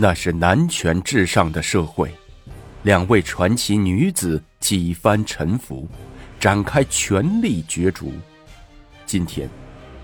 [0.00, 2.08] 那是男权至上的社会，
[2.84, 5.88] 两位传奇女子几番沉浮，
[6.38, 8.12] 展开权力角逐。
[9.04, 9.50] 今天，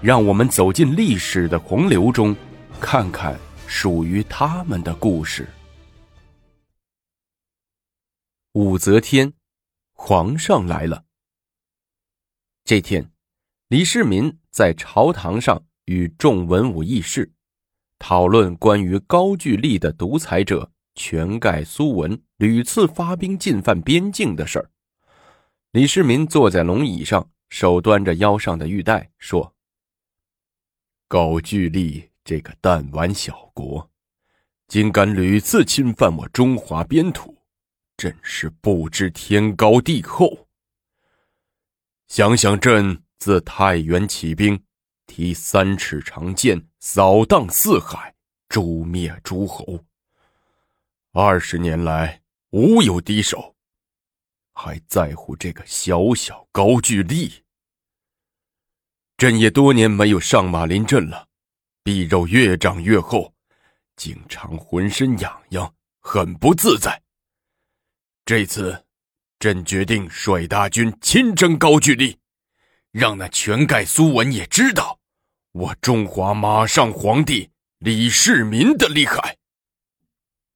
[0.03, 2.35] 让我们走进历史的洪流中，
[2.80, 3.38] 看看
[3.69, 5.48] 属于他们的故事。
[8.54, 9.32] 武则天，
[9.92, 11.04] 皇上来了。
[12.64, 13.12] 这天，
[13.68, 17.30] 李世民在朝堂上与众文武议事。
[18.07, 24.71] 讨论关于高句丽的独裁者全盖苏文屡次发兵进犯边境的事儿，
[25.71, 29.54] 李世民坐在龙椅上，手端着腰上的玉带，说
[31.08, 33.91] ：“高句丽这个弹丸小国，
[34.69, 37.34] 竟敢屡次侵犯我中华边土，
[37.97, 40.47] 真是不知天高地厚。
[42.08, 44.62] 想想朕自太原起兵。”
[45.06, 48.14] 提三尺长剑，扫荡四海，
[48.48, 49.84] 诛灭诸侯。
[51.12, 53.55] 二十年来无有敌手，
[54.52, 57.44] 还在乎这个小小高句丽？
[59.16, 61.28] 朕也多年没有上马临阵了，
[61.84, 63.32] 臂肉越长越厚，
[63.97, 67.00] 经常浑身痒痒，很不自在。
[68.25, 68.84] 这次，
[69.38, 72.19] 朕决定率大军亲征高句丽。
[72.95, 75.00] 让那全盖苏文也知道，
[75.50, 79.37] 我中华马上皇帝李世民的厉害。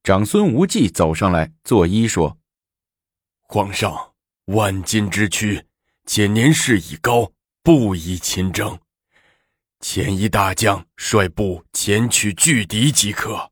[0.04, 2.38] 长孙无忌走上来作揖说
[3.42, 5.66] ：“皇上，万金之躯，
[6.06, 7.32] 且年事已高，
[7.64, 8.78] 不宜亲征。
[9.80, 13.50] 遣一大将率部前去拒敌即可。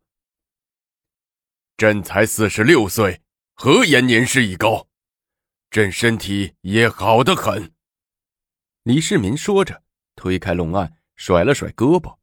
[1.76, 3.20] 朕才四十六岁，
[3.54, 4.86] 何言年事已高？
[5.72, 7.72] 朕身体也好得很。”
[8.86, 9.82] 李世民说着，
[10.14, 12.18] 推开龙案，甩了甩胳膊。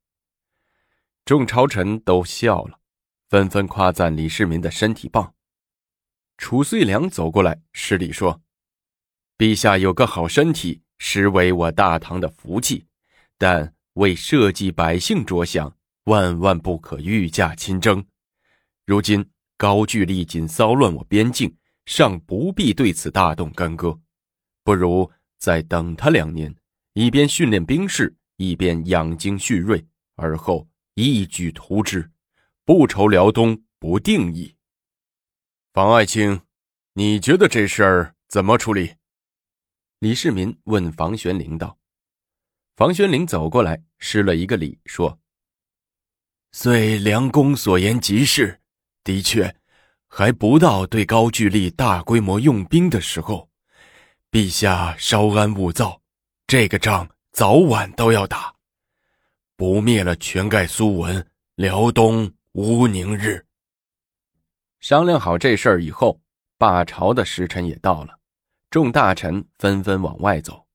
[1.26, 2.80] 众朝臣都笑了，
[3.28, 5.36] 纷纷夸赞李世民的身体棒。
[6.38, 8.42] 褚遂良走过来施礼说
[9.38, 12.88] ：“陛下有个好身体，实为我大唐的福气。
[13.38, 15.76] 但为社稷百姓着想，
[16.06, 18.06] 万万不可御驾亲征。
[18.86, 24.00] 如今高句丽仅骚乱我边境，尚不必对此大动干戈，
[24.64, 25.12] 不如。”
[25.44, 26.56] 再等他两年，
[26.94, 32.10] 一边训练兵士，一边养精蓄锐，而后一举图之，
[32.64, 34.56] 不愁辽东不定义。
[35.74, 36.40] 房爱卿，
[36.94, 38.94] 你觉得这事儿怎么处理？
[40.00, 41.78] 李世民问房玄龄道。
[42.78, 45.20] 房玄龄走过来，施了一个礼，说
[46.54, 48.62] ：“虽梁公所言极是，
[49.04, 49.54] 的确，
[50.08, 53.50] 还不到对高句丽大规模用兵的时候。”
[54.34, 56.02] 陛下稍安勿躁，
[56.48, 58.52] 这个仗早晚都要打，
[59.56, 61.24] 不灭了全盖苏文，
[61.54, 63.46] 辽东无宁日。
[64.80, 66.20] 商量好这事儿以后，
[66.58, 68.18] 罢朝的时辰也到了，
[68.72, 70.66] 众大臣纷纷往外走，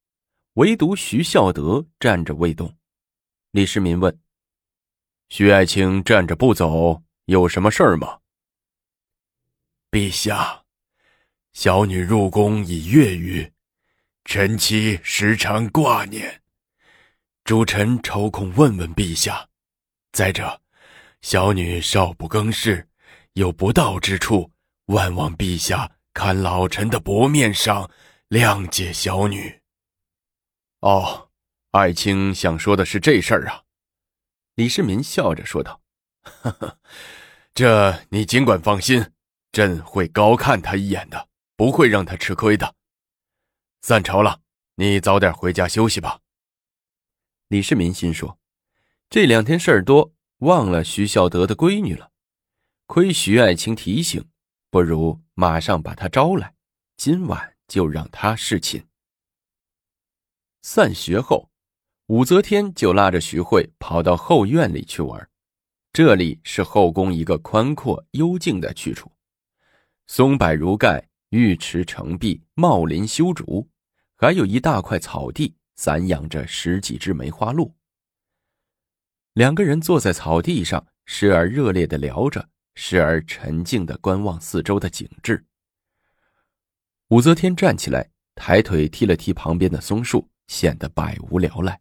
[0.52, 2.72] 唯独徐孝德站着未动。
[3.50, 4.16] 李世民问
[5.30, 8.20] ：“徐爱卿站着不走，有什么事儿吗？”
[9.90, 10.62] 陛下。
[11.60, 13.52] 小女入宫已月余，
[14.24, 16.40] 臣妻时常挂念，
[17.42, 19.48] 诸臣抽空问问陛下。
[20.12, 20.62] 再者，
[21.20, 22.88] 小女少不更事，
[23.32, 24.52] 有不到之处，
[24.84, 27.90] 万望陛下看老臣的薄面上，
[28.28, 29.60] 谅解小女。
[30.78, 31.30] 哦，
[31.72, 33.64] 爱卿想说的是这事儿啊？
[34.54, 35.82] 李世民笑着说道
[36.22, 36.78] ：“呵呵，
[37.52, 39.04] 这你尽管放心，
[39.50, 41.26] 朕会高看他一眼的。”
[41.58, 42.76] 不会让他吃亏的。
[43.80, 44.42] 散朝了，
[44.76, 46.20] 你早点回家休息吧。
[47.48, 48.38] 李世民心说：
[49.10, 52.12] 这两天事儿多，忘了徐孝德的闺女了。
[52.86, 54.24] 亏徐爱卿提醒，
[54.70, 56.54] 不如马上把他招来，
[56.96, 58.86] 今晚就让他侍寝。
[60.62, 61.50] 散学后，
[62.06, 65.28] 武则天就拉着徐慧跑到后院里去玩。
[65.92, 69.10] 这里是后宫一个宽阔幽静的去处，
[70.06, 71.07] 松柏如盖。
[71.30, 73.68] 玉池成壁，茂林修竹，
[74.16, 77.74] 还有一大块草地，散养着十几只梅花鹿。
[79.34, 85.44] 两个人坐在草地上，时而热烈的聊着，时而沉静的观望四周的景致。
[87.08, 91.78] 武则天站起来，抬腿踢了踢旁边的松树，显得百无聊赖。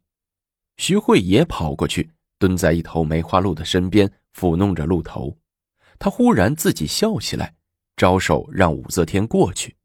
[0.76, 5.38] 徐慧也跑过去，蹲在一头梅花鹿的身边，抚弄着鹿头。
[5.98, 7.56] 她忽然自己笑起来。
[7.98, 9.76] 招手让武则天过去。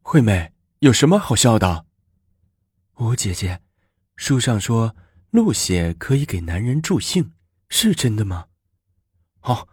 [0.00, 1.84] 惠妹，有什么好笑的？
[2.96, 3.60] 吴姐姐，
[4.16, 4.96] 书上说
[5.30, 7.32] 鹿血可以给男人助兴，
[7.68, 8.46] 是真的吗？
[9.42, 9.68] 哦，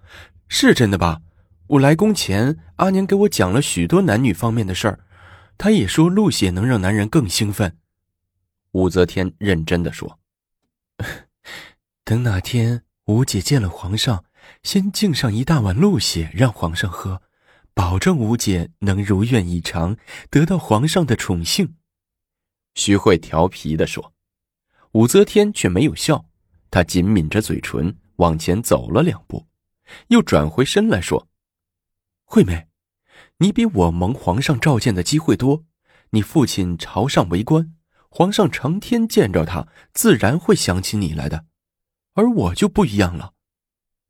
[0.50, 1.22] 是真的吧？
[1.68, 5.00] 我来宫前，阿娘给我讲了许多男女方面的事儿，
[5.58, 7.80] 她也说鹿血能让男人更兴奋。
[8.74, 10.20] 武则天认真的说
[12.04, 14.26] ：“等哪天吴姐见了皇上，
[14.62, 17.22] 先敬上一大碗鹿血让皇上喝，
[17.76, 19.96] 保证吴姐能如愿以偿，
[20.32, 21.76] 得到皇上的宠幸。”
[22.74, 24.14] 徐慧调皮的说。
[24.94, 26.24] 武则天却没有笑，
[26.72, 29.46] 她紧抿着嘴唇，往前走了两步，
[30.08, 31.28] 又转回身来说
[32.24, 32.70] ：“惠妹，
[33.40, 35.66] 你比我蒙皇上召见的机会多。
[36.12, 37.76] 你父亲朝上为官，
[38.08, 41.46] 皇上成天见着他，自然会想起你来的。
[42.14, 43.34] 而我就不一样了。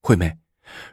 [0.04, 0.38] 惠妹，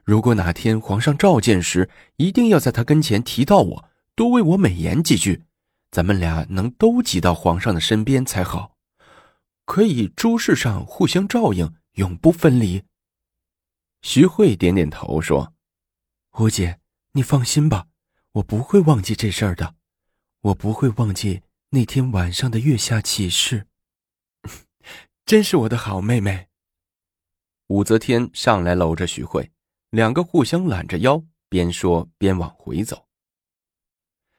[0.05, 5.45] 如果哪天皇上召见时，一定要在他跟前提到我，多为我美言几句，
[5.91, 8.77] 咱们俩能都挤到皇上的身边才好。”
[9.65, 12.83] 可以诸事上互相照应，永不分离。
[14.03, 15.55] 徐慧点点头说
[16.37, 16.81] ：“吴姐，
[17.13, 17.87] 你放心吧，
[18.33, 19.77] 我不会忘记这事儿的，
[20.41, 23.69] 我不会忘记那天晚上的月下启示。
[25.25, 26.49] 真是我的好妹妹。”
[27.69, 29.52] 武则天上来搂着徐慧，
[29.93, 33.07] 两个互相揽着腰，边说边往回走。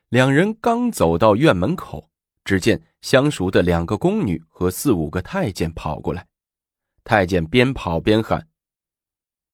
[0.10, 2.10] 两人刚走到院门口。
[2.46, 6.28] 只见相熟的两个宫女和四五个太监跑过来，
[7.06, 8.50] 太监边跑边喊：“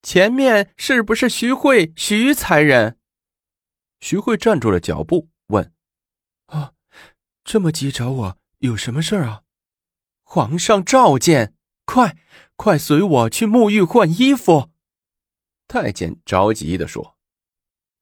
[0.02, 2.98] 前面是不是徐慧、徐才人？”
[4.00, 5.72] 徐慧站住了脚步，问
[6.46, 6.72] ：“啊，
[7.44, 9.42] 这么急找我，有什么事啊？”
[10.26, 11.54] 皇上召见，
[11.84, 12.16] 快
[12.56, 14.69] 快随我去沐浴换衣服。
[15.70, 17.16] 太监着急的说：“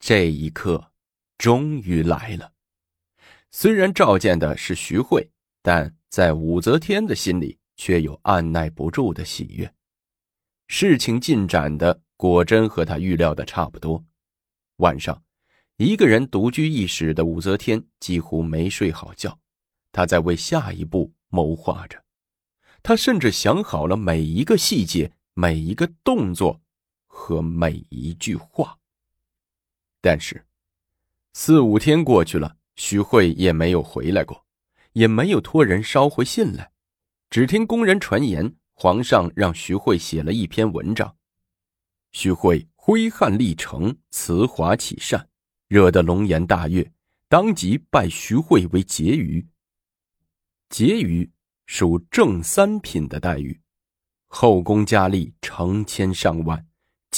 [0.00, 0.90] 这一刻，
[1.36, 2.50] 终于来了。”
[3.52, 5.30] 虽然召见的是徐慧，
[5.60, 9.70] 但在武则天的心里却有按耐不住的喜悦。
[10.68, 14.02] 事情进展的果真和他预料的差不多。
[14.76, 15.22] 晚上，
[15.76, 19.38] 一个人独居一室的武则天几乎没睡好觉，
[19.92, 22.02] 她在为下一步谋划着。
[22.82, 26.62] 她甚至想好了每一个细节、每一个动作
[27.18, 28.78] 和每一句话。
[30.00, 30.46] 但是，
[31.32, 32.56] 四五天过去了。
[32.76, 34.46] 徐慧也没有回来过，
[34.92, 36.70] 也没有托人捎回信来，
[37.28, 41.16] 只听宫人传言，皇上让徐慧写了一篇文章。
[42.12, 45.28] 徐慧挥汗立成，辞华启善，
[45.66, 46.88] 惹得龙颜大悦，
[47.28, 49.44] 当即拜徐慧为婕妤。
[50.70, 51.28] 婕妤
[51.66, 53.60] 属正三品的待遇，
[54.28, 56.64] 后宫佳丽成千上万，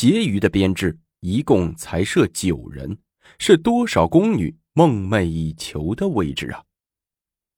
[0.00, 2.97] 婕妤的编制一共才设九人，
[3.38, 4.56] 是多少宫女？
[4.73, 6.64] 梦寐以求的位置啊！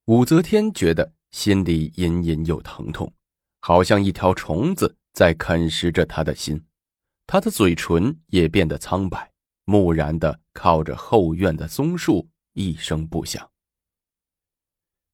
[0.07, 3.13] 武则天觉得心里隐隐有疼痛，
[3.61, 6.61] 好像一条虫子在啃食着她的心。
[7.29, 9.31] 她的嘴唇也变得苍白，
[9.65, 13.49] 木然的靠着后院的松树，一声不响。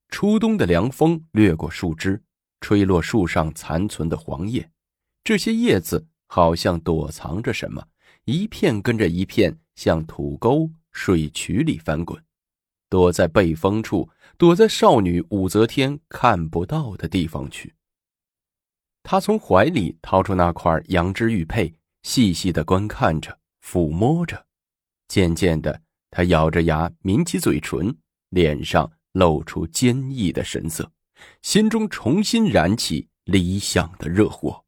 [0.09, 2.23] 初冬的凉风掠过树枝，
[2.63, 4.71] 吹落树上残存的黄叶，
[5.23, 7.85] 这些叶子好像躲藏着什么，
[8.25, 10.71] 一片跟着一片，像土沟。
[10.91, 12.21] 水渠里翻滚，
[12.89, 17.73] 躲在背风处，躲在少女武则天看不到的地方去。
[19.05, 21.73] 他从怀里掏出那块羊脂玉佩，
[22.03, 24.45] 细细的观看着，抚摸着。
[25.07, 27.97] 渐渐的，他咬着牙，抿起嘴唇，
[28.31, 30.91] 脸上露出坚毅的神色，
[31.43, 34.65] 心中重新燃起理想的热火。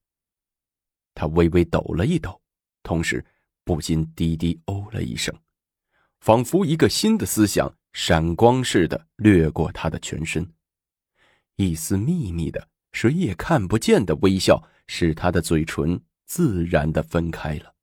[1.14, 2.40] 他微微抖了一抖，
[2.82, 3.24] 同时
[3.64, 5.34] 不禁低低哦了一声。
[6.20, 10.46] 仿佛一个新的思想闪光似的掠过他的全身，
[11.56, 17.74] 一丝秘密的、谁也看不见的微笑使他的嘴唇自然的分开了。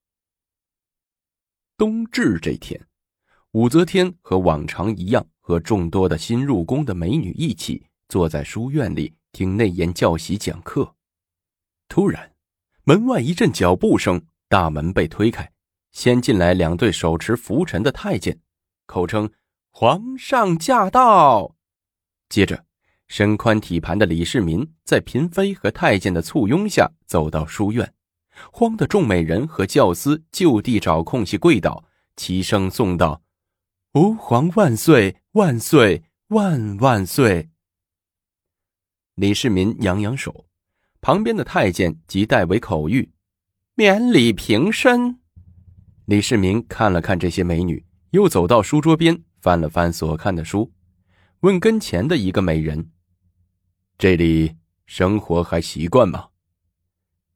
[1.77, 2.88] 冬至这天，
[3.51, 10.96] 武则天和往常一样，和众多的新入宫的美女一起坐在书院里听内檐教习讲课。
[11.88, 12.34] 突然，
[12.88, 15.51] 门外一阵脚步声，大门被推开。
[15.91, 18.39] 先进来两对手持拂尘的太监，
[18.86, 19.29] 口称
[19.72, 21.58] “皇上驾到”。
[22.29, 22.63] 接着，
[23.10, 27.94] 身宽体盘的李世民在嫔妃和太监的簇拥下走到书院，
[28.53, 31.84] 慌的众美人和教司就地找空隙跪倒，
[32.15, 33.22] 齐声颂道
[33.96, 37.50] ：“吾皇万岁万岁万万岁！”
[39.15, 40.47] 李世民扬扬手，
[41.01, 43.10] 旁边的太监即代为口谕
[43.75, 45.20] ：“免礼平身。”
[46.06, 50.72] 李世民看了看这些美女，又走到书桌边，翻了翻所看的书，
[51.42, 52.92] 问跟前的一个美人
[53.98, 56.30] ：“这里生活还习惯吗？”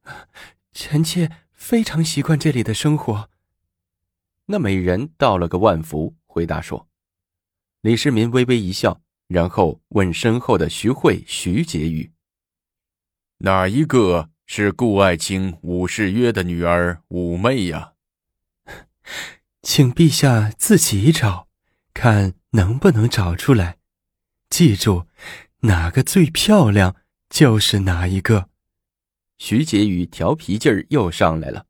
[0.74, 3.30] 臣妾非常习惯这里的生活。
[4.48, 6.88] 那美人道了个万福，回答说
[7.82, 12.11] ：“李世民微微一笑，然后问身后的徐惠、徐婕妤
[13.44, 17.94] ：‘哪一个是顾爱卿武士约的女儿武媚呀？’
[19.64, 21.48] 请陛下自己找，
[21.94, 23.80] 看能不能找出来。
[24.50, 25.08] 记住，
[25.62, 26.96] 哪个最漂亮
[27.30, 28.50] 就是哪一个。”
[29.40, 31.66] 徐婕妤调皮劲儿又上来了。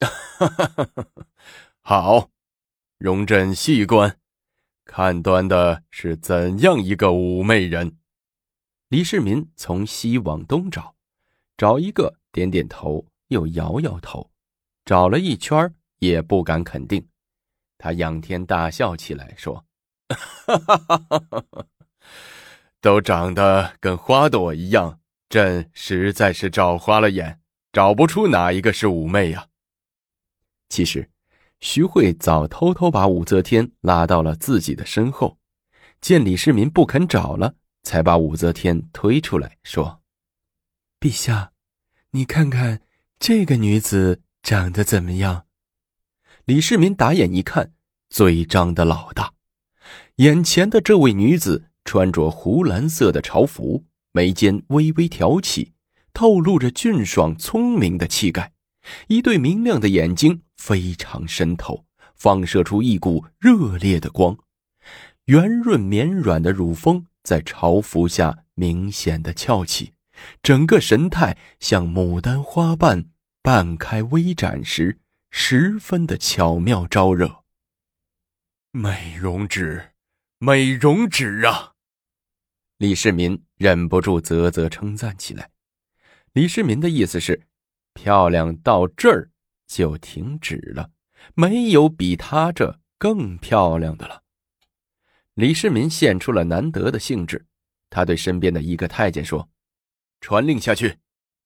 [0.00, 1.06] 哈哈哈！
[1.82, 2.30] 好，
[2.96, 4.16] 容朕细观，
[4.86, 7.98] 看端的是怎样一个妩媚人。
[8.90, 10.96] 李世民从西往东找，
[11.56, 14.32] 找一个点点头，又摇摇头，
[14.84, 17.06] 找了一圈也不敢肯定。
[17.78, 19.64] 他仰天大笑起来，说
[20.10, 21.66] ：“哈哈哈哈哈！
[22.80, 24.98] 都长得跟花朵一样。”
[25.30, 27.40] 朕实在是找花了眼，
[27.72, 29.46] 找不出哪一个是妩媚呀。
[30.68, 31.08] 其实，
[31.60, 35.38] 徐慧早偷偷把武则天拉到了自己的身后，
[36.00, 40.00] 见李世民不肯找了，才把武则天推出来，说
[41.00, 41.52] ：“陛下，
[42.10, 42.80] 你看看
[43.18, 45.46] 这个女子长得怎么样？”
[46.46, 47.72] 李世民打眼一看，
[48.08, 49.34] 嘴张得老大，
[50.16, 53.86] 眼前的这位女子穿着湖蓝色的朝服。
[54.12, 55.72] 眉间微微挑起，
[56.12, 58.52] 透露着俊爽聪明的气概，
[59.06, 61.84] 一对明亮的眼睛非常深透，
[62.16, 64.36] 放射出一股热烈的光。
[65.26, 69.94] 圆润绵软的乳峰在朝服下明显的翘起，
[70.42, 73.10] 整个神态像牡丹花瓣
[73.42, 74.98] 半开微展时，
[75.30, 77.44] 十分的巧妙招惹。
[78.72, 79.90] 美容止，
[80.38, 81.74] 美容止啊！
[82.78, 85.50] 李世民忍不住啧啧称赞起来。
[86.32, 87.46] 李世民的意思是，
[87.94, 89.30] 漂亮到这儿
[89.66, 90.90] 就停止了，
[91.34, 94.22] 没有比她这更漂亮的了。
[95.40, 97.46] 李世民现出了难得的兴致，
[97.88, 99.48] 他对身边的一个太监说
[100.20, 100.98] ：“传令下去，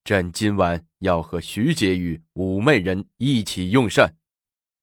[0.03, 4.17] 朕今晚要和徐婕妤、武媚人一起用膳，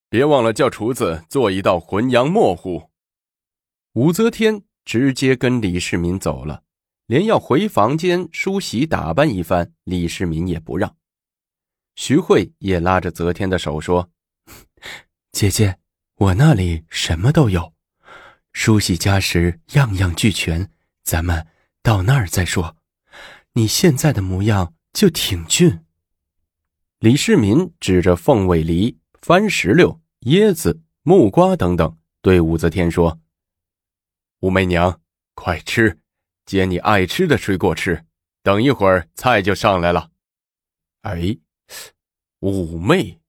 [0.10, 2.89] 别忘了叫厨子做一道浑羊墨糊。”
[3.96, 4.63] 武则天。
[4.84, 6.63] 直接跟李世民走了，
[7.06, 10.98] 连要回房间梳洗打扮一番，李世民也不让。
[11.96, 14.10] 徐慧也拉着则天的手说
[15.32, 15.77] ：“姐姐，
[16.15, 17.75] 我那里什么都有，
[18.53, 20.70] 梳洗家时样样俱全，
[21.03, 21.48] 咱们
[21.81, 22.77] 到那儿再说。
[23.53, 25.86] 你现在的模样就挺俊。”
[27.00, 33.20] 李世民指着凤尾梨、番石榴、椰子、木瓜等等，对武则天说。
[34.41, 35.01] 武媚娘，
[35.34, 36.00] 快吃，
[36.46, 38.05] 捡你爱吃的水果吃。
[38.43, 40.12] 等一会儿菜就上来了。
[41.01, 41.38] 哎，
[42.39, 43.20] 武媚，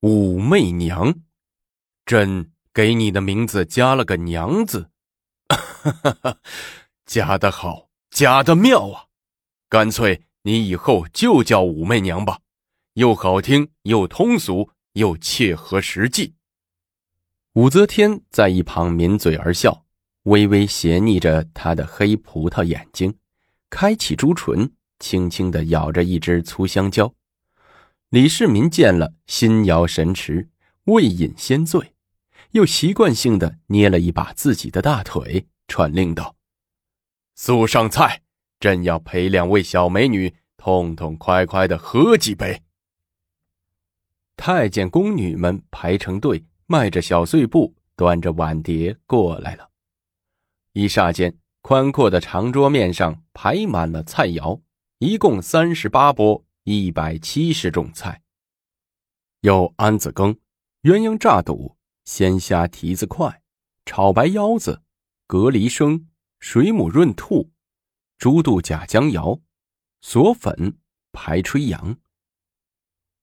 [0.00, 1.14] 武媚娘，
[2.04, 4.90] 朕给你的名字加了个娘字，
[7.06, 9.04] 加的好，加的妙啊！
[9.68, 12.40] 干脆你以后就叫武媚娘吧，
[12.94, 16.34] 又好听，又通俗，又切合实际。
[17.52, 19.84] 武则天在一旁抿嘴而笑。
[20.24, 23.14] 微微斜睨着他的黑葡萄眼睛，
[23.68, 27.14] 开启朱唇，轻轻的咬着一只粗香蕉。
[28.08, 30.48] 李世民见了，心摇神驰，
[30.86, 31.93] 未饮先醉，
[32.54, 36.36] 又习惯性的捏了一把自己的大腿，传令道
[37.34, 38.22] ：“速上菜，
[38.60, 42.62] 朕要陪两位小美女痛痛快快的喝几杯。”
[44.38, 49.70] 太监宫女们排成队，迈着小碎步，端着碗碟过来了。
[50.74, 54.60] 一霎间，宽阔的长桌面上排满了菜肴，
[54.98, 58.22] 一共三十八钵，一百七十种菜。
[59.40, 60.38] 有安子羹、
[60.82, 63.42] 鸳鸯炸肚、鲜虾蹄子块、
[63.86, 64.82] 炒白腰子、
[65.26, 66.08] 蛤蜊生、
[66.38, 67.50] 水母润兔、
[68.18, 69.40] 猪肚假姜肴、
[70.00, 70.78] 锁粉、
[71.12, 71.96] 排吹羊。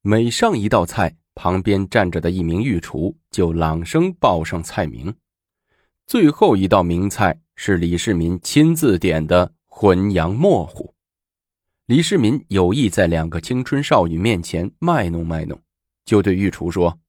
[0.02, 5.16] 每上一道菜，旁边站着的一名御厨就朗声报上菜名。
[6.08, 10.96] 最后一道名菜是李世民亲自点的浑羊墨糊。
[11.86, 15.62] 李世民有意在两个青春少女面前卖弄卖弄，
[16.04, 17.00] 就对御厨说：“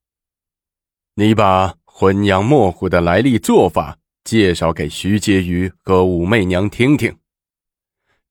[1.14, 7.18] 你把浑羊墨糊的来历做法介绍给徐婕妤和武媚娘听听。”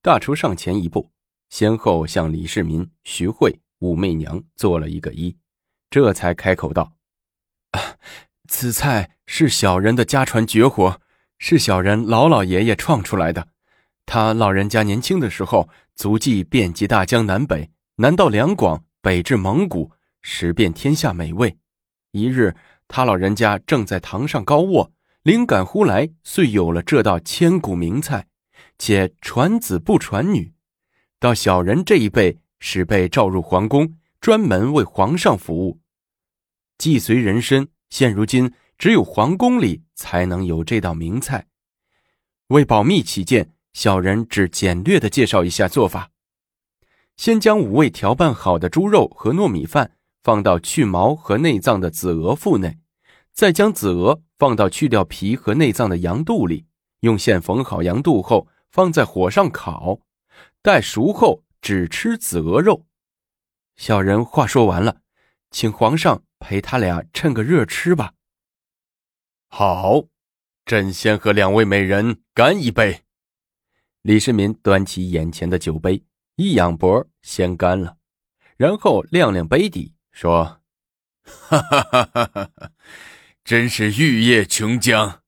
[0.02, 1.10] 大厨上前一步，
[1.48, 5.36] 先后向李世民、徐惠、武媚娘做了一个揖，
[5.90, 6.94] 这才开口道
[7.70, 7.80] ：“啊。”
[8.48, 11.00] 此菜是小人的家传绝活，
[11.38, 13.48] 是小人老老爷爷创出来的。
[14.04, 21.56] 他老人家年轻的时候，足迹遍及大江南北，南到两广，北至蒙古，食遍天下美味。
[22.10, 22.54] 一日，
[22.88, 28.26] 他老人家正在堂上高卧，灵感忽来，遂有了这道千古名菜，
[28.78, 30.52] 且传子不传女。
[31.18, 35.80] 到小人这一辈，是被召入皇宫，专门为皇上服务。
[36.78, 41.46] 既随人身，现如今只有皇宫里才能有这道名菜。
[42.48, 46.10] 为保密起见，小人只简略的介绍一下做法：
[47.16, 52.78] 先将五味调拌好的猪肉和糯米饭放到去毛和内脏的子鹅腹内，
[53.32, 56.66] 再将子鹅放到去掉皮和内脏的羊肚里，
[57.00, 60.00] 用线缝好羊肚后，放在火上烤，
[60.62, 62.86] 待熟后只吃子鹅肉。
[63.76, 65.00] 小人话说完了，
[65.50, 68.14] 请皇上陪他俩趁个热吃吧。
[69.48, 70.04] 好。
[70.64, 73.02] 朕先和两位美人干一杯。
[74.02, 76.04] 李世民端起眼前的酒杯，
[76.36, 77.96] 一仰脖，先干了，
[78.56, 80.60] 然后亮亮杯底，说
[81.24, 82.70] ：“哈哈哈哈哈哈！
[83.42, 85.20] 真是玉液琼浆，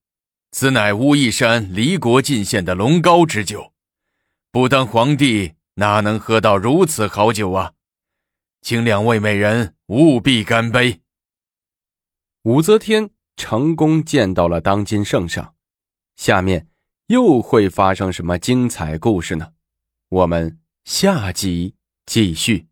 [0.53, 3.73] 此乃乌衣山离国进献的龙膏之酒，
[4.53, 7.73] 不当皇帝哪能喝到如此好酒啊？
[8.61, 11.00] 请两位美人务必干杯。”
[12.45, 13.11] 武则天。
[13.37, 15.57] 成功见到了当今圣上，
[16.14, 16.69] 下面
[17.09, 19.55] 又会发生什么精彩故事呢？
[20.09, 21.75] 我们下集
[22.07, 22.69] 继续。